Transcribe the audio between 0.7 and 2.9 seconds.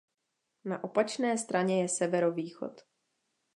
opačné straně je severovýchod.